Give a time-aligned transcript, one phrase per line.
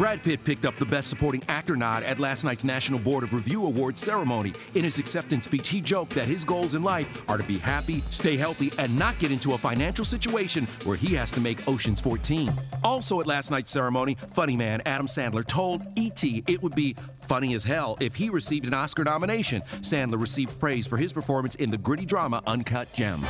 [0.00, 3.34] Brad Pitt picked up the Best Supporting Actor nod at last night's National Board of
[3.34, 4.54] Review Awards ceremony.
[4.74, 8.00] In his acceptance speech, he joked that his goals in life are to be happy,
[8.08, 12.00] stay healthy, and not get into a financial situation where he has to make Ocean's
[12.00, 12.50] 14.
[12.82, 16.44] Also at last night's ceremony, funny man Adam Sandler told E.T.
[16.46, 16.96] it would be
[17.28, 19.60] funny as hell if he received an Oscar nomination.
[19.82, 23.28] Sandler received praise for his performance in the gritty drama Uncut Gems.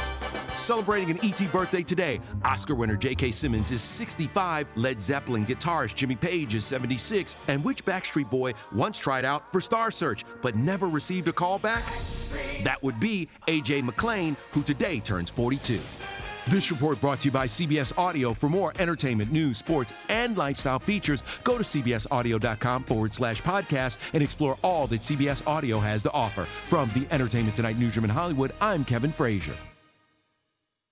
[0.55, 3.31] Celebrating an ET birthday today, Oscar winner J.K.
[3.31, 8.99] Simmons is 65, Led Zeppelin guitarist Jimmy Page is 76, and which Backstreet Boy once
[8.99, 11.85] tried out for Star Search but never received a call back?
[12.63, 15.79] That would be AJ McLean, who today turns 42.
[16.47, 18.35] This report brought to you by CBS Audio.
[18.35, 24.23] For more entertainment, news, sports, and lifestyle features, go to cbsaudio.com forward slash podcast and
[24.23, 26.45] explore all that CBS Audio has to offer.
[26.45, 29.55] From the Entertainment Tonight newsroom in Hollywood, I'm Kevin Frazier.